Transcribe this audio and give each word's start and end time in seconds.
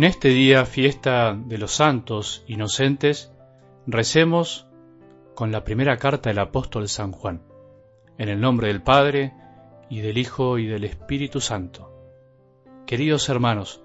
En 0.00 0.04
este 0.04 0.30
día, 0.30 0.64
fiesta 0.64 1.34
de 1.34 1.58
los 1.58 1.72
santos 1.72 2.42
inocentes, 2.46 3.34
recemos 3.86 4.66
con 5.34 5.52
la 5.52 5.62
primera 5.62 5.98
carta 5.98 6.30
del 6.30 6.38
apóstol 6.38 6.88
San 6.88 7.12
Juan, 7.12 7.42
en 8.16 8.30
el 8.30 8.40
nombre 8.40 8.68
del 8.68 8.80
Padre, 8.80 9.34
y 9.90 10.00
del 10.00 10.16
Hijo, 10.16 10.56
y 10.56 10.66
del 10.66 10.84
Espíritu 10.84 11.42
Santo. 11.42 11.92
Queridos 12.86 13.28
hermanos, 13.28 13.82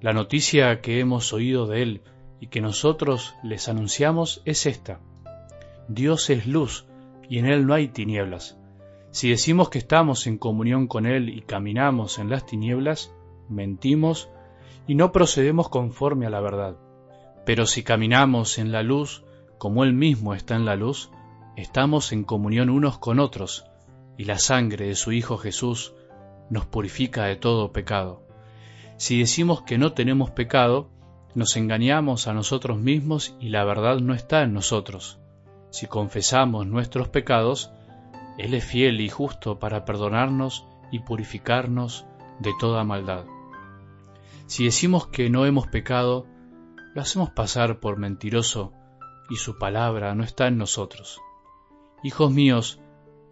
la 0.00 0.14
noticia 0.14 0.80
que 0.80 0.98
hemos 0.98 1.34
oído 1.34 1.66
de 1.66 1.82
Él 1.82 2.02
y 2.40 2.46
que 2.46 2.62
nosotros 2.62 3.34
les 3.42 3.68
anunciamos 3.68 4.40
es 4.46 4.64
esta. 4.64 5.00
Dios 5.88 6.30
es 6.30 6.46
luz, 6.46 6.86
y 7.28 7.36
en 7.36 7.44
Él 7.44 7.66
no 7.66 7.74
hay 7.74 7.88
tinieblas. 7.88 8.56
Si 9.10 9.28
decimos 9.28 9.68
que 9.68 9.76
estamos 9.76 10.26
en 10.26 10.38
comunión 10.38 10.86
con 10.86 11.04
Él 11.04 11.28
y 11.28 11.42
caminamos 11.42 12.18
en 12.18 12.30
las 12.30 12.46
tinieblas, 12.46 13.12
mentimos 13.50 14.30
y 14.86 14.94
no 14.94 15.12
procedemos 15.12 15.68
conforme 15.68 16.26
a 16.26 16.30
la 16.30 16.40
verdad. 16.40 16.76
Pero 17.44 17.66
si 17.66 17.82
caminamos 17.82 18.58
en 18.58 18.72
la 18.72 18.82
luz, 18.82 19.24
como 19.58 19.84
Él 19.84 19.92
mismo 19.92 20.34
está 20.34 20.56
en 20.56 20.64
la 20.64 20.76
luz, 20.76 21.10
estamos 21.56 22.12
en 22.12 22.24
comunión 22.24 22.70
unos 22.70 22.98
con 22.98 23.18
otros, 23.18 23.66
y 24.16 24.24
la 24.24 24.38
sangre 24.38 24.88
de 24.88 24.94
su 24.94 25.12
Hijo 25.12 25.38
Jesús 25.38 25.94
nos 26.50 26.66
purifica 26.66 27.24
de 27.24 27.36
todo 27.36 27.72
pecado. 27.72 28.22
Si 28.96 29.18
decimos 29.18 29.62
que 29.62 29.78
no 29.78 29.92
tenemos 29.92 30.30
pecado, 30.30 30.90
nos 31.34 31.56
engañamos 31.56 32.28
a 32.28 32.32
nosotros 32.32 32.78
mismos 32.78 33.36
y 33.40 33.48
la 33.48 33.64
verdad 33.64 33.98
no 33.98 34.14
está 34.14 34.42
en 34.42 34.52
nosotros. 34.52 35.18
Si 35.70 35.86
confesamos 35.86 36.66
nuestros 36.66 37.08
pecados, 37.08 37.72
Él 38.38 38.54
es 38.54 38.64
fiel 38.64 39.00
y 39.00 39.08
justo 39.08 39.58
para 39.58 39.84
perdonarnos 39.84 40.66
y 40.92 41.00
purificarnos 41.00 42.06
de 42.38 42.52
toda 42.60 42.84
maldad. 42.84 43.24
Si 44.46 44.64
decimos 44.64 45.06
que 45.06 45.30
no 45.30 45.46
hemos 45.46 45.66
pecado, 45.66 46.26
lo 46.94 47.00
hacemos 47.00 47.30
pasar 47.30 47.80
por 47.80 47.96
mentiroso 47.98 48.72
y 49.30 49.36
su 49.36 49.58
palabra 49.58 50.14
no 50.14 50.22
está 50.22 50.46
en 50.48 50.58
nosotros. 50.58 51.20
Hijos 52.02 52.30
míos, 52.30 52.80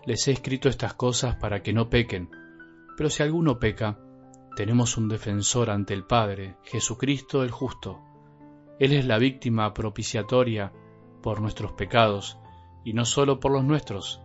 les 0.07 0.27
he 0.27 0.33
escrito 0.33 0.69
estas 0.69 0.95
cosas 0.95 1.37
para 1.37 1.63
que 1.63 1.73
no 1.73 1.91
pequen, 1.91 2.31
pero 2.97 3.11
si 3.11 3.23
alguno 3.23 3.59
peca, 3.59 3.99
tenemos 4.57 4.97
un 4.97 5.09
defensor 5.09 5.71
ante 5.71 5.95
el 5.95 6.05
Padre, 6.05 6.57
Jesucristo 6.65 7.43
el 7.43 7.51
justo. 7.51 8.01
Él 8.79 8.93
es 8.93 9.07
la 9.07 9.19
víctima 9.19 9.73
propiciatoria 9.75 10.73
por 11.23 11.41
nuestros 11.41 11.73
pecados, 11.73 12.39
y 12.85 12.95
no 12.95 13.05
solo 13.05 13.39
por 13.39 13.53
los 13.53 13.65
nuestros, 13.65 14.21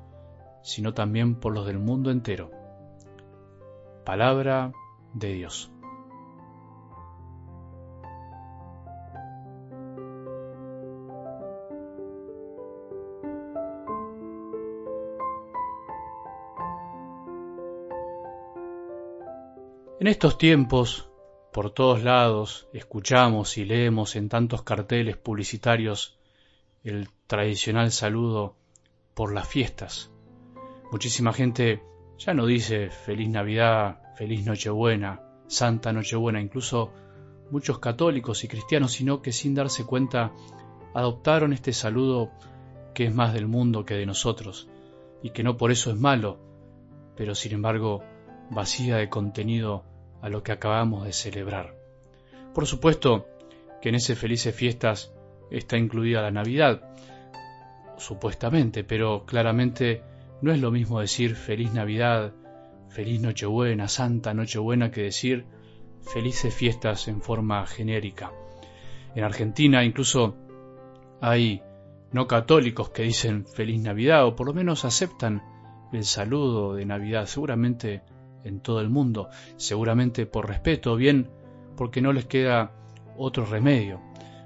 sino 0.63 0.93
también 0.93 1.35
por 1.35 1.53
los 1.53 1.65
del 1.65 1.79
mundo 1.79 2.11
entero. 2.11 2.49
Palabra 4.03 4.71
de 5.13 5.33
Dios. 5.33 5.71
En 19.99 20.05
estos 20.05 20.37
tiempos, 20.37 21.09
por 21.51 21.71
todos 21.71 22.03
lados, 22.03 22.67
escuchamos 22.71 23.57
y 23.57 23.65
leemos 23.65 24.15
en 24.15 24.29
tantos 24.29 24.61
carteles 24.61 25.17
publicitarios 25.17 26.19
el 26.83 27.09
tradicional 27.25 27.91
saludo 27.91 28.55
por 29.15 29.33
las 29.33 29.47
fiestas. 29.47 30.11
Muchísima 30.91 31.33
gente 31.33 31.81
ya 32.19 32.35
no 32.35 32.45
dice 32.45 32.91
feliz 32.91 33.27
Navidad, 33.29 34.13
feliz 34.15 34.45
Nochebuena, 34.45 35.23
Santa 35.47 35.91
Nochebuena, 35.91 36.41
incluso 36.41 36.93
muchos 37.49 37.79
católicos 37.79 38.43
y 38.43 38.47
cristianos, 38.47 38.91
sino 38.91 39.23
que 39.23 39.31
sin 39.31 39.55
darse 39.55 39.83
cuenta 39.83 40.31
adoptaron 40.93 41.53
este 41.53 41.73
saludo 41.73 42.29
que 42.93 43.05
es 43.05 43.15
más 43.15 43.33
del 43.33 43.47
mundo 43.47 43.83
que 43.83 43.95
de 43.95 44.05
nosotros, 44.05 44.69
y 45.23 45.31
que 45.31 45.41
no 45.41 45.57
por 45.57 45.71
eso 45.71 45.89
es 45.89 45.97
malo, 45.97 46.37
pero 47.15 47.33
sin 47.33 47.53
embargo 47.53 48.03
vacía 48.49 48.97
de 48.97 49.09
contenido 49.09 49.83
a 50.21 50.29
lo 50.29 50.43
que 50.43 50.51
acabamos 50.51 51.05
de 51.05 51.13
celebrar. 51.13 51.75
Por 52.53 52.65
supuesto 52.65 53.27
que 53.81 53.89
en 53.89 53.95
ese 53.95 54.15
felices 54.15 54.55
fiestas 54.55 55.13
está 55.51 55.77
incluida 55.77 56.21
la 56.21 56.31
Navidad, 56.31 56.81
supuestamente, 57.97 58.83
pero 58.83 59.25
claramente 59.25 60.03
no 60.41 60.51
es 60.51 60.59
lo 60.59 60.71
mismo 60.71 60.99
decir 60.99 61.35
feliz 61.35 61.73
Navidad, 61.73 62.33
feliz 62.89 63.21
Nochebuena, 63.21 63.87
Santa 63.87 64.33
Nochebuena 64.33 64.91
que 64.91 65.03
decir 65.03 65.45
felices 66.01 66.53
fiestas 66.53 67.07
en 67.07 67.21
forma 67.21 67.65
genérica. 67.65 68.31
En 69.15 69.23
Argentina 69.23 69.83
incluso 69.83 70.35
hay 71.21 71.61
no 72.11 72.27
católicos 72.27 72.89
que 72.89 73.03
dicen 73.03 73.45
feliz 73.45 73.81
Navidad 73.81 74.25
o 74.25 74.35
por 74.35 74.47
lo 74.47 74.53
menos 74.53 74.85
aceptan 74.85 75.43
el 75.91 76.05
saludo 76.05 76.75
de 76.75 76.85
Navidad. 76.85 77.25
Seguramente 77.25 78.03
en 78.43 78.59
todo 78.59 78.81
el 78.81 78.89
mundo, 78.89 79.29
seguramente 79.55 80.25
por 80.25 80.47
respeto 80.47 80.93
o 80.93 80.95
bien 80.95 81.29
porque 81.75 82.01
no 82.01 82.13
les 82.13 82.25
queda 82.25 82.71
otro 83.17 83.45
remedio. 83.45 84.01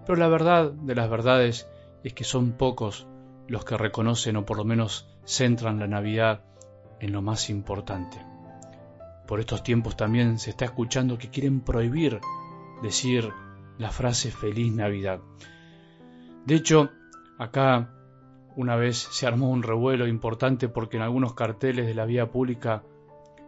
Pero 0.05 0.17
la 0.17 0.27
verdad 0.27 0.71
de 0.71 0.95
las 0.95 1.09
verdades 1.09 1.67
es 2.03 2.13
que 2.13 2.23
son 2.23 2.53
pocos 2.53 3.07
los 3.47 3.65
que 3.65 3.77
reconocen 3.77 4.35
o 4.37 4.45
por 4.45 4.57
lo 4.57 4.63
menos 4.63 5.07
centran 5.25 5.79
la 5.79 5.87
Navidad 5.87 6.43
en 6.99 7.11
lo 7.11 7.21
más 7.21 7.49
importante. 7.49 8.17
Por 9.27 9.39
estos 9.39 9.63
tiempos 9.63 9.95
también 9.95 10.39
se 10.39 10.49
está 10.49 10.65
escuchando 10.65 11.17
que 11.17 11.29
quieren 11.29 11.61
prohibir 11.61 12.19
decir 12.81 13.31
la 13.77 13.91
frase 13.91 14.31
feliz 14.31 14.73
Navidad. 14.73 15.19
De 16.45 16.55
hecho, 16.55 16.89
acá 17.37 17.89
una 18.55 18.75
vez 18.75 18.97
se 18.97 19.27
armó 19.27 19.49
un 19.49 19.63
revuelo 19.63 20.07
importante 20.07 20.67
porque 20.67 20.97
en 20.97 21.03
algunos 21.03 21.33
carteles 21.33 21.87
de 21.87 21.95
la 21.95 22.05
vía 22.05 22.31
pública 22.31 22.83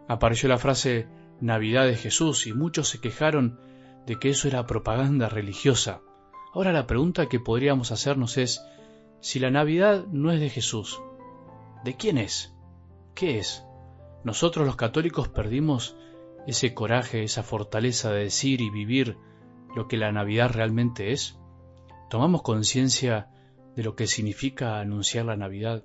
apareció 0.08 0.48
la 0.48 0.58
frase 0.58 1.08
Navidad 1.40 1.86
de 1.86 1.96
Jesús 1.96 2.46
y 2.46 2.52
muchos 2.52 2.88
se 2.88 3.00
quejaron 3.00 3.58
de 4.06 4.18
que 4.18 4.30
eso 4.30 4.48
era 4.48 4.66
propaganda 4.66 5.28
religiosa. 5.28 6.00
Ahora 6.52 6.72
la 6.72 6.86
pregunta 6.86 7.28
que 7.28 7.40
podríamos 7.40 7.90
hacernos 7.90 8.36
es, 8.36 8.64
si 9.20 9.40
la 9.40 9.50
Navidad 9.50 10.06
no 10.06 10.30
es 10.30 10.40
de 10.40 10.50
Jesús, 10.50 11.00
¿de 11.84 11.96
quién 11.96 12.18
es? 12.18 12.54
¿Qué 13.14 13.38
es? 13.38 13.64
¿Nosotros 14.24 14.66
los 14.66 14.76
católicos 14.76 15.28
perdimos 15.28 15.96
ese 16.46 16.74
coraje, 16.74 17.22
esa 17.22 17.42
fortaleza 17.42 18.12
de 18.12 18.24
decir 18.24 18.60
y 18.60 18.70
vivir 18.70 19.16
lo 19.74 19.88
que 19.88 19.96
la 19.96 20.12
Navidad 20.12 20.50
realmente 20.52 21.12
es? 21.12 21.38
¿Tomamos 22.10 22.42
conciencia 22.42 23.30
de 23.74 23.82
lo 23.82 23.96
que 23.96 24.06
significa 24.06 24.78
anunciar 24.78 25.24
la 25.24 25.36
Navidad? 25.36 25.84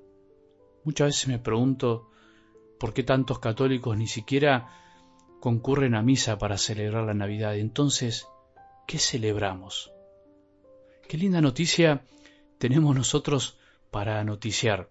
Muchas 0.84 1.08
veces 1.08 1.28
me 1.28 1.40
pregunto 1.40 2.09
¿Por 2.80 2.94
qué 2.94 3.04
tantos 3.04 3.40
católicos 3.40 3.98
ni 3.98 4.08
siquiera 4.08 4.70
concurren 5.42 5.96
a 5.96 6.02
misa 6.02 6.38
para 6.38 6.58
celebrar 6.58 7.04
la 7.06 7.14
Navidad? 7.14 7.58
Entonces, 7.58 8.28
¿qué 8.88 9.00
celebramos? 9.00 9.92
Qué 11.08 11.18
linda 11.18 11.42
noticia 11.42 12.04
tenemos 12.58 12.96
nosotros 12.96 13.58
para 13.92 14.24
noticiar, 14.24 14.90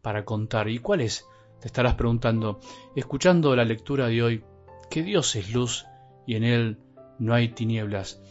para 0.00 0.24
contar. 0.24 0.68
¿Y 0.68 0.78
cuál 0.78 1.02
es? 1.02 1.26
Te 1.60 1.66
estarás 1.66 1.96
preguntando, 1.96 2.60
escuchando 2.96 3.54
la 3.54 3.64
lectura 3.64 4.06
de 4.06 4.22
hoy, 4.22 4.44
que 4.90 5.02
Dios 5.02 5.36
es 5.36 5.52
luz 5.52 5.86
y 6.26 6.36
en 6.36 6.44
Él 6.44 6.78
no 7.18 7.34
hay 7.34 7.48
tinieblas, 7.48 8.22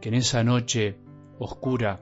que 0.00 0.10
en 0.10 0.14
esa 0.14 0.44
noche 0.44 0.98
oscura 1.38 2.00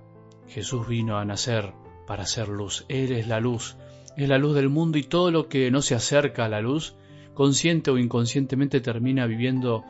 Jesús 0.48 0.86
vino 0.86 1.16
a 1.16 1.24
nacer 1.24 1.72
para 2.06 2.26
ser 2.26 2.48
luz. 2.48 2.84
Él 2.88 3.12
es 3.12 3.26
la 3.26 3.40
luz 3.40 3.76
es 4.16 4.28
la 4.28 4.38
luz 4.38 4.54
del 4.54 4.68
mundo 4.68 4.98
y 4.98 5.04
todo 5.04 5.30
lo 5.30 5.48
que 5.48 5.70
no 5.70 5.82
se 5.82 5.94
acerca 5.94 6.44
a 6.44 6.48
la 6.48 6.60
luz, 6.60 6.94
consciente 7.34 7.90
o 7.90 7.98
inconscientemente 7.98 8.80
termina 8.80 9.26
viviendo 9.26 9.84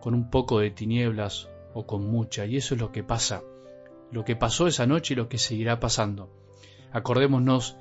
con 0.00 0.14
un 0.14 0.30
poco 0.30 0.60
de 0.60 0.70
tinieblas 0.70 1.50
o 1.74 1.86
con 1.86 2.08
mucha. 2.08 2.46
Y 2.46 2.56
eso 2.56 2.74
es 2.74 2.80
lo 2.80 2.92
que 2.92 3.02
pasa, 3.02 3.42
lo 4.12 4.24
que 4.24 4.36
pasó 4.36 4.66
esa 4.66 4.86
noche 4.86 5.14
y 5.14 5.16
lo 5.16 5.28
que 5.28 5.38
seguirá 5.38 5.80
pasando. 5.80 6.30
Acordémonos 6.92 7.76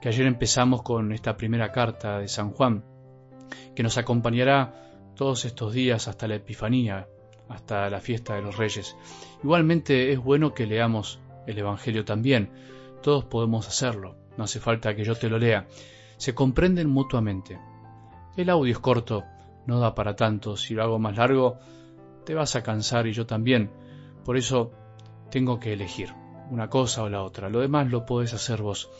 que 0.00 0.08
ayer 0.08 0.26
empezamos 0.26 0.82
con 0.82 1.12
esta 1.12 1.36
primera 1.36 1.72
carta 1.72 2.18
de 2.18 2.28
San 2.28 2.50
Juan, 2.52 2.84
que 3.74 3.82
nos 3.82 3.98
acompañará 3.98 5.12
todos 5.14 5.44
estos 5.44 5.72
días 5.72 6.08
hasta 6.08 6.28
la 6.28 6.36
Epifanía, 6.36 7.06
hasta 7.48 7.90
la 7.90 8.00
fiesta 8.00 8.34
de 8.34 8.42
los 8.42 8.56
Reyes. 8.56 8.96
Igualmente 9.42 10.12
es 10.12 10.18
bueno 10.18 10.54
que 10.54 10.66
leamos 10.66 11.18
el 11.46 11.58
Evangelio 11.58 12.04
también, 12.04 12.50
todos 13.02 13.24
podemos 13.24 13.66
hacerlo 13.68 14.27
no 14.38 14.44
hace 14.44 14.60
falta 14.60 14.94
que 14.94 15.04
yo 15.04 15.16
te 15.16 15.28
lo 15.28 15.36
lea, 15.36 15.66
se 16.16 16.34
comprenden 16.34 16.88
mutuamente. 16.88 17.58
El 18.36 18.48
audio 18.48 18.72
es 18.72 18.78
corto, 18.78 19.24
no 19.66 19.80
da 19.80 19.94
para 19.94 20.16
tanto, 20.16 20.56
si 20.56 20.74
lo 20.74 20.84
hago 20.84 20.98
más 20.98 21.16
largo, 21.16 21.58
te 22.24 22.34
vas 22.34 22.54
a 22.56 22.62
cansar 22.62 23.06
y 23.08 23.12
yo 23.12 23.26
también, 23.26 23.70
por 24.24 24.36
eso 24.36 24.70
tengo 25.30 25.58
que 25.58 25.72
elegir 25.72 26.14
una 26.50 26.70
cosa 26.70 27.02
o 27.02 27.08
la 27.08 27.22
otra, 27.22 27.50
lo 27.50 27.60
demás 27.60 27.90
lo 27.90 28.06
podés 28.06 28.32
hacer 28.32 28.62
vos. 28.62 28.90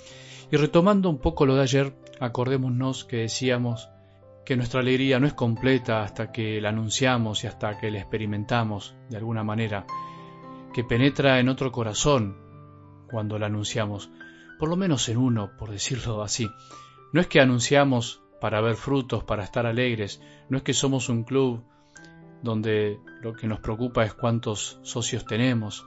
Y 0.51 0.57
retomando 0.57 1.09
un 1.09 1.19
poco 1.19 1.47
lo 1.47 1.55
de 1.55 1.63
ayer, 1.63 1.95
acordémonos 2.21 3.05
que 3.05 3.19
decíamos 3.19 3.89
que 4.45 4.57
nuestra 4.57 4.81
alegría 4.81 5.21
no 5.21 5.27
es 5.27 5.35
completa 5.35 6.03
hasta 6.03 6.33
que 6.33 6.61
la 6.61 6.71
anunciamos 6.71 7.45
y 7.45 7.47
hasta 7.47 7.79
que 7.79 7.91
la 7.91 7.99
experimentamos 7.99 8.97
de 9.09 9.19
alguna 9.19 9.45
manera, 9.45 9.87
que 10.73 10.85
penetra 10.85 11.39
en 11.39 11.49
otro 11.49 11.71
corazón 11.71 12.37
cuando 13.11 13.39
la 13.39 13.47
anunciamos, 13.47 14.11
por 14.59 14.69
lo 14.69 14.77
menos 14.77 15.09
en 15.09 15.17
uno, 15.17 15.51
por 15.57 15.71
decirlo 15.71 16.23
así. 16.23 16.51
No 17.13 17.21
es 17.21 17.27
que 17.27 17.41
anunciamos 17.41 18.23
para 18.41 18.61
ver 18.61 18.77
frutos, 18.77 19.25
para 19.25 19.45
estar 19.45 19.67
alegres, 19.67 20.21
no 20.49 20.59
es 20.59 20.63
que 20.63 20.75
somos 20.75 21.09
un 21.09 21.25
club 21.25 21.65
donde 22.43 22.99
lo 23.21 23.33
que 23.33 23.47
nos 23.47 23.61
preocupa 23.61 24.05
es 24.05 24.15
cuántos 24.15 24.79
socios 24.83 25.25
tenemos, 25.25 25.87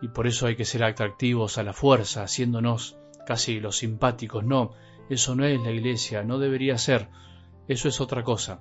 y 0.00 0.08
por 0.08 0.26
eso 0.26 0.46
hay 0.46 0.56
que 0.56 0.64
ser 0.64 0.84
atractivos 0.84 1.58
a 1.58 1.62
la 1.62 1.72
fuerza, 1.72 2.22
haciéndonos 2.22 2.96
casi 3.26 3.60
los 3.60 3.78
simpáticos. 3.78 4.44
No, 4.44 4.72
eso 5.08 5.34
no 5.34 5.44
es 5.44 5.60
la 5.60 5.70
iglesia, 5.70 6.22
no 6.22 6.38
debería 6.38 6.78
ser. 6.78 7.08
Eso 7.66 7.88
es 7.88 8.00
otra 8.00 8.22
cosa. 8.22 8.60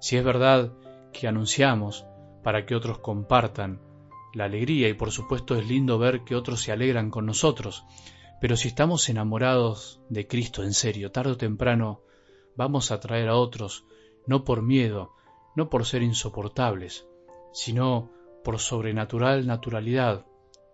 Si 0.00 0.16
es 0.16 0.24
verdad 0.24 0.72
que 1.12 1.26
anunciamos 1.26 2.06
para 2.42 2.66
que 2.66 2.74
otros 2.74 2.98
compartan 2.98 3.80
la 4.34 4.44
alegría 4.44 4.88
y 4.88 4.94
por 4.94 5.10
supuesto 5.10 5.56
es 5.56 5.66
lindo 5.66 5.98
ver 5.98 6.22
que 6.24 6.36
otros 6.36 6.60
se 6.60 6.70
alegran 6.70 7.10
con 7.10 7.26
nosotros, 7.26 7.84
pero 8.40 8.56
si 8.56 8.68
estamos 8.68 9.08
enamorados 9.08 10.00
de 10.08 10.26
Cristo 10.26 10.62
en 10.62 10.72
serio, 10.72 11.10
tarde 11.10 11.32
o 11.32 11.36
temprano 11.36 12.02
vamos 12.56 12.90
a 12.90 13.00
traer 13.00 13.28
a 13.28 13.36
otros, 13.36 13.84
no 14.26 14.44
por 14.44 14.62
miedo, 14.62 15.12
no 15.54 15.68
por 15.68 15.86
ser 15.86 16.02
insoportables, 16.02 17.06
sino 17.52 18.10
por 18.44 18.58
sobrenatural 18.58 19.46
naturalidad, 19.46 20.26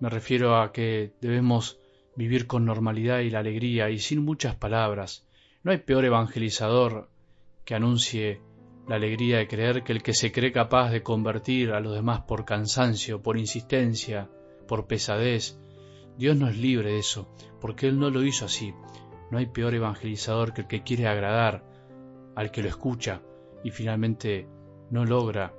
me 0.03 0.11
refiero 0.11 0.61
a 0.61 0.73
que 0.73 1.13
debemos 1.21 1.79
vivir 2.17 2.49
con 2.49 2.65
normalidad 2.65 3.21
y 3.21 3.31
la 3.31 3.39
alegría 3.39 3.89
y 3.89 4.01
sin 4.01 4.25
muchas 4.25 4.57
palabras. 4.57 5.25
No 5.63 5.71
hay 5.71 5.79
peor 5.79 6.05
evangelizador 6.05 7.09
que 7.65 7.77
anuncie 7.77 8.41
la 8.89 8.97
alegría 8.97 9.39
de 9.39 9.47
creer 9.47 9.85
que 9.85 9.93
el 9.93 10.03
que 10.03 10.13
se 10.13 10.33
cree 10.33 10.51
capaz 10.51 10.91
de 10.91 11.05
convertir 11.05 11.71
a 11.71 11.79
los 11.79 11.95
demás 11.95 12.23
por 12.23 12.45
cansancio, 12.45 13.23
por 13.23 13.39
insistencia, 13.39 14.29
por 14.67 14.89
pesadez. 14.89 15.62
Dios 16.17 16.37
nos 16.37 16.57
libre 16.57 16.93
de 16.93 16.99
eso, 16.99 17.29
porque 17.61 17.89
Él 17.89 17.99
no 17.99 18.11
lo 18.11 18.23
hizo 18.23 18.45
así. 18.45 18.75
No 19.31 19.39
hay 19.39 19.47
peor 19.47 19.75
evangelizador 19.75 20.53
que 20.53 20.63
el 20.63 20.67
que 20.67 20.83
quiere 20.83 21.09
agradar 21.09 21.65
al 22.35 22.51
que 22.51 22.63
lo 22.63 22.69
escucha 22.69 23.23
y 23.65 23.71
finalmente 23.71 24.47
no 24.91 25.05
logra 25.05 25.55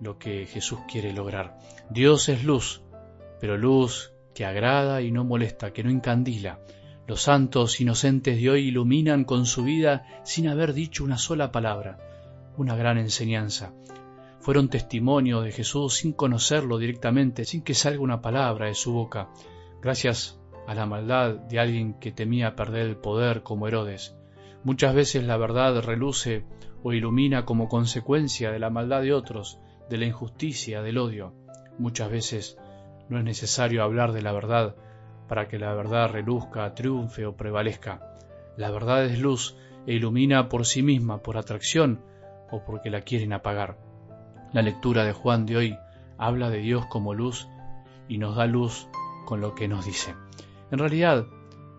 lo 0.00 0.18
que 0.18 0.46
Jesús 0.46 0.80
quiere 0.90 1.12
lograr. 1.12 1.58
Dios 1.90 2.28
es 2.28 2.44
luz, 2.44 2.82
pero 3.40 3.56
luz 3.56 4.12
que 4.34 4.44
agrada 4.44 5.02
y 5.02 5.10
no 5.10 5.24
molesta, 5.24 5.72
que 5.72 5.82
no 5.82 5.90
encandila. 5.90 6.60
Los 7.06 7.22
santos 7.22 7.80
inocentes 7.80 8.40
de 8.40 8.50
hoy 8.50 8.68
iluminan 8.68 9.24
con 9.24 9.46
su 9.46 9.64
vida 9.64 10.06
sin 10.24 10.48
haber 10.48 10.72
dicho 10.74 11.04
una 11.04 11.18
sola 11.18 11.52
palabra, 11.52 11.98
una 12.56 12.76
gran 12.76 12.98
enseñanza. 12.98 13.72
Fueron 14.40 14.68
testimonio 14.68 15.40
de 15.40 15.52
Jesús 15.52 15.94
sin 15.94 16.12
conocerlo 16.12 16.78
directamente, 16.78 17.44
sin 17.44 17.62
que 17.62 17.74
salga 17.74 18.00
una 18.00 18.20
palabra 18.20 18.66
de 18.66 18.74
su 18.74 18.92
boca, 18.92 19.30
gracias 19.82 20.40
a 20.66 20.74
la 20.74 20.86
maldad 20.86 21.34
de 21.34 21.60
alguien 21.60 21.94
que 21.94 22.12
temía 22.12 22.56
perder 22.56 22.86
el 22.86 22.96
poder 22.96 23.42
como 23.42 23.68
Herodes. 23.68 24.16
Muchas 24.64 24.94
veces 24.94 25.24
la 25.24 25.36
verdad 25.36 25.80
reluce 25.82 26.44
o 26.82 26.92
ilumina 26.92 27.44
como 27.44 27.68
consecuencia 27.68 28.50
de 28.50 28.58
la 28.58 28.70
maldad 28.70 29.02
de 29.02 29.12
otros, 29.12 29.60
de 29.88 29.98
la 29.98 30.06
injusticia, 30.06 30.82
del 30.82 30.98
odio. 30.98 31.34
Muchas 31.78 32.10
veces 32.10 32.58
no 33.08 33.18
es 33.18 33.24
necesario 33.24 33.82
hablar 33.82 34.12
de 34.12 34.22
la 34.22 34.32
verdad 34.32 34.74
para 35.28 35.48
que 35.48 35.58
la 35.58 35.74
verdad 35.74 36.10
reluzca, 36.10 36.74
triunfe 36.74 37.26
o 37.26 37.36
prevalezca. 37.36 38.16
La 38.56 38.70
verdad 38.70 39.04
es 39.04 39.18
luz 39.18 39.56
e 39.86 39.94
ilumina 39.94 40.48
por 40.48 40.66
sí 40.66 40.82
misma, 40.82 41.22
por 41.22 41.36
atracción 41.36 42.00
o 42.50 42.64
porque 42.64 42.90
la 42.90 43.02
quieren 43.02 43.32
apagar. 43.32 43.78
La 44.52 44.62
lectura 44.62 45.04
de 45.04 45.12
Juan 45.12 45.46
de 45.46 45.56
hoy 45.56 45.78
habla 46.18 46.50
de 46.50 46.58
Dios 46.58 46.86
como 46.86 47.14
luz 47.14 47.48
y 48.08 48.18
nos 48.18 48.36
da 48.36 48.46
luz 48.46 48.88
con 49.26 49.42
lo 49.42 49.54
que 49.54 49.68
nos 49.68 49.84
dice. 49.84 50.14
En 50.70 50.78
realidad, 50.78 51.26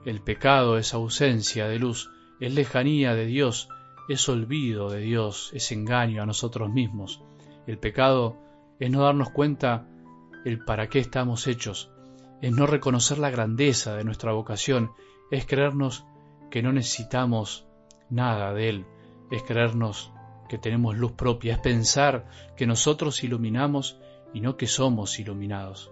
el 0.06 0.22
pecado 0.22 0.78
es 0.78 0.94
ausencia 0.94 1.68
de 1.68 1.80
luz, 1.80 2.12
es 2.40 2.54
lejanía 2.54 3.16
de 3.16 3.26
Dios, 3.26 3.70
es 4.08 4.30
olvido 4.30 4.92
de 4.92 5.00
Dios, 5.00 5.50
es 5.54 5.72
engaño 5.72 6.22
a 6.22 6.28
nosotros 6.28 6.70
mismos. 6.70 7.24
El 7.66 7.80
pecado 7.80 8.38
es 8.80 8.92
no 8.92 9.02
darnos 9.02 9.32
cuenta 9.32 9.88
el 10.46 10.64
para 10.64 10.88
qué 10.88 11.00
estamos 11.00 11.48
hechos, 11.48 11.92
es 12.42 12.52
no 12.52 12.68
reconocer 12.68 13.18
la 13.18 13.32
grandeza 13.32 13.96
de 13.96 14.04
nuestra 14.04 14.32
vocación, 14.32 14.92
es 15.32 15.46
creernos 15.46 16.06
que 16.52 16.62
no 16.62 16.72
necesitamos 16.72 17.66
nada 18.10 18.54
de 18.54 18.70
Él, 18.70 18.86
es 19.32 19.44
creernos 19.44 20.12
que 20.48 20.58
tenemos 20.58 20.96
luz 20.96 21.14
propia, 21.14 21.56
es 21.56 21.60
pensar 21.60 22.30
que 22.56 22.68
nosotros 22.68 23.24
iluminamos 23.24 24.00
y 24.34 24.42
no 24.42 24.56
que 24.56 24.68
somos 24.68 25.20
iluminados. 25.20 25.92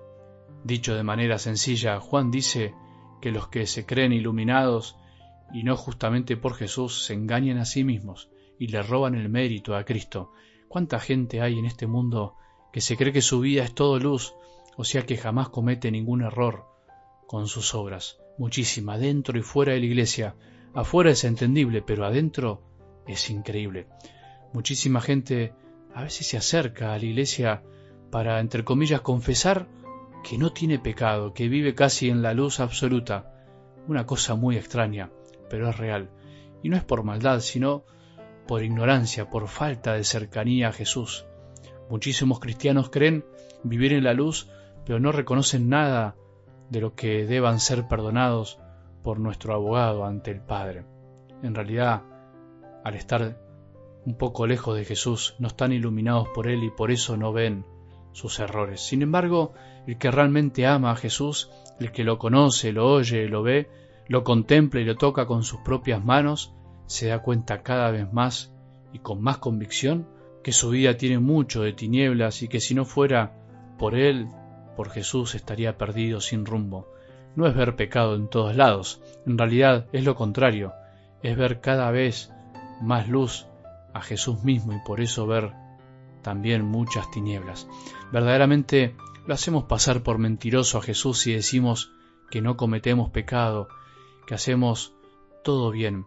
Dicho 0.65 0.95
de 0.95 1.03
manera 1.03 1.37
sencilla, 1.37 1.99
Juan 1.99 2.31
dice 2.31 2.73
que 3.21 3.31
los 3.31 3.49
que 3.49 3.67
se 3.67 3.85
creen 3.85 4.13
iluminados 4.13 4.97
y 5.53 5.61
no 5.61 5.77
justamente 5.77 6.37
por 6.37 6.55
Jesús 6.55 7.05
se 7.05 7.13
engañan 7.13 7.59
a 7.59 7.65
sí 7.65 7.83
mismos 7.83 8.31
y 8.57 8.67
le 8.67 8.81
roban 8.81 9.13
el 9.13 9.29
mérito 9.29 9.75
a 9.75 9.83
Cristo. 9.83 10.31
¿Cuánta 10.67 10.99
gente 10.99 11.39
hay 11.39 11.59
en 11.59 11.65
este 11.65 11.85
mundo 11.85 12.35
que 12.73 12.81
se 12.81 12.97
cree 12.97 13.13
que 13.13 13.21
su 13.21 13.41
vida 13.41 13.63
es 13.63 13.75
todo 13.75 13.99
luz 13.99 14.33
o 14.75 14.83
sea 14.83 15.05
que 15.05 15.17
jamás 15.17 15.49
comete 15.49 15.91
ningún 15.91 16.23
error 16.23 16.65
con 17.27 17.47
sus 17.47 17.75
obras. 17.75 18.17
Muchísima, 18.39 18.97
dentro 18.97 19.37
y 19.37 19.43
fuera 19.43 19.73
de 19.73 19.79
la 19.79 19.85
iglesia. 19.85 20.35
Afuera 20.73 21.11
es 21.11 21.23
entendible, 21.25 21.83
pero 21.83 22.05
adentro 22.05 22.63
es 23.07 23.29
increíble. 23.29 23.87
Muchísima 24.51 24.99
gente 24.99 25.53
a 25.93 26.01
veces 26.01 26.25
se 26.25 26.37
acerca 26.37 26.93
a 26.93 26.97
la 26.97 27.05
iglesia 27.05 27.63
para, 28.11 28.39
entre 28.39 28.65
comillas, 28.65 29.01
confesar 29.01 29.67
que 30.27 30.37
no 30.37 30.51
tiene 30.51 30.79
pecado, 30.79 31.33
que 31.33 31.47
vive 31.47 31.75
casi 31.75 32.09
en 32.09 32.21
la 32.21 32.33
luz 32.33 32.59
absoluta. 32.59 33.31
Una 33.87 34.05
cosa 34.05 34.35
muy 34.35 34.57
extraña, 34.57 35.11
pero 35.49 35.69
es 35.69 35.77
real. 35.77 36.09
Y 36.63 36.69
no 36.69 36.77
es 36.77 36.83
por 36.83 37.03
maldad, 37.03 37.41
sino 37.41 37.83
por 38.47 38.63
ignorancia, 38.63 39.29
por 39.29 39.47
falta 39.47 39.93
de 39.93 40.03
cercanía 40.03 40.69
a 40.69 40.73
Jesús. 40.73 41.25
Muchísimos 41.89 42.39
cristianos 42.39 42.89
creen 42.89 43.23
vivir 43.63 43.93
en 43.93 44.03
la 44.03 44.13
luz 44.13 44.49
pero 44.85 44.99
no 44.99 45.11
reconocen 45.11 45.67
nada 45.67 46.15
de 46.69 46.79
lo 46.79 46.95
que 46.95 47.25
deban 47.25 47.59
ser 47.59 47.87
perdonados 47.87 48.59
por 49.03 49.19
nuestro 49.19 49.53
abogado 49.53 50.05
ante 50.05 50.31
el 50.31 50.41
Padre. 50.41 50.85
En 51.41 51.55
realidad, 51.55 52.03
al 52.83 52.95
estar 52.95 53.41
un 54.05 54.15
poco 54.15 54.45
lejos 54.47 54.77
de 54.77 54.85
Jesús, 54.85 55.35
no 55.39 55.47
están 55.47 55.71
iluminados 55.71 56.29
por 56.29 56.47
Él 56.47 56.63
y 56.63 56.69
por 56.69 56.91
eso 56.91 57.17
no 57.17 57.33
ven 57.33 57.65
sus 58.15 58.39
errores. 58.39 58.79
Sin 58.79 59.01
embargo, 59.01 59.53
el 59.87 59.97
que 59.97 60.09
realmente 60.09 60.65
ama 60.65 60.91
a 60.91 60.95
Jesús, 60.95 61.51
el 61.79 61.91
que 61.91 62.05
lo 62.05 62.17
conoce, 62.17 62.71
lo 62.71 62.89
oye, 62.89 63.27
lo 63.27 63.43
ve, 63.43 63.69
lo 64.07 64.23
contempla 64.23 64.79
y 64.79 64.85
lo 64.85 64.95
toca 64.95 65.25
con 65.25 65.43
sus 65.43 65.59
propias 65.59 66.03
manos, 66.03 66.53
se 66.85 67.07
da 67.07 67.19
cuenta 67.19 67.61
cada 67.61 67.91
vez 67.91 68.11
más 68.13 68.53
y 68.93 68.99
con 68.99 69.21
más 69.21 69.39
convicción 69.39 70.07
que 70.43 70.53
su 70.53 70.69
vida 70.69 70.95
tiene 70.95 71.19
mucho 71.19 71.61
de 71.61 71.73
tinieblas 71.73 72.41
y 72.41 72.47
que 72.47 72.61
si 72.61 72.73
no 72.73 72.85
fuera 72.85 73.33
por 73.77 73.95
Él 73.95 74.29
por 74.77 74.89
Jesús 74.89 75.35
estaría 75.35 75.77
perdido 75.77 76.21
sin 76.21 76.45
rumbo. 76.45 76.87
No 77.35 77.47
es 77.47 77.55
ver 77.55 77.75
pecado 77.75 78.15
en 78.15 78.29
todos 78.29 78.55
lados, 78.55 79.01
en 79.25 79.37
realidad 79.37 79.87
es 79.91 80.05
lo 80.05 80.15
contrario, 80.15 80.71
es 81.21 81.35
ver 81.35 81.59
cada 81.59 81.91
vez 81.91 82.31
más 82.81 83.09
luz 83.09 83.47
a 83.93 84.01
Jesús 84.01 84.41
mismo 84.43 84.71
y 84.71 84.79
por 84.85 85.01
eso 85.01 85.27
ver 85.27 85.64
también 86.25 86.65
muchas 86.65 87.09
tinieblas. 87.11 87.67
Verdaderamente 88.11 88.95
lo 89.25 89.33
hacemos 89.33 89.63
pasar 89.63 90.03
por 90.03 90.17
mentiroso 90.17 90.77
a 90.77 90.81
Jesús 90.81 91.19
si 91.19 91.31
decimos 91.31 91.93
que 92.29 92.41
no 92.41 92.57
cometemos 92.57 93.11
pecado, 93.11 93.69
que 94.27 94.35
hacemos 94.35 94.93
todo 95.43 95.71
bien. 95.71 96.05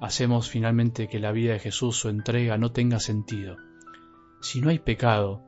Hacemos 0.00 0.48
finalmente 0.48 1.08
que 1.08 1.18
la 1.18 1.32
vida 1.32 1.52
de 1.52 1.58
Jesús, 1.58 1.96
su 1.96 2.08
entrega, 2.08 2.56
no 2.56 2.72
tenga 2.72 3.00
sentido. 3.00 3.56
Si 4.40 4.62
no 4.62 4.70
hay 4.70 4.78
pecado, 4.78 5.42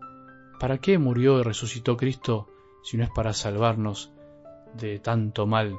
¿Para 0.62 0.78
qué 0.78 0.96
murió 0.96 1.40
y 1.40 1.42
resucitó 1.42 1.96
Cristo 1.96 2.46
si 2.84 2.96
no 2.96 3.02
es 3.02 3.10
para 3.10 3.32
salvarnos 3.32 4.12
de 4.78 5.00
tanto 5.00 5.44
mal 5.44 5.74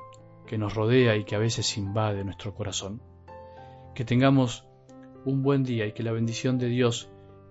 que 0.45 0.57
nos 0.57 0.73
rodea 0.73 1.15
y 1.15 1.23
que 1.23 1.37
a 1.37 1.39
veces 1.39 1.77
invade 1.77 2.25
nuestro 2.25 2.53
corazón? 2.53 3.01
Que 3.95 4.03
tengamos 4.03 4.65
un 5.23 5.41
buen 5.41 5.63
día 5.63 5.85
y 5.85 5.93
que 5.93 6.03
la 6.03 6.11
bendición 6.11 6.57
de 6.57 6.67
Dios, 6.67 7.09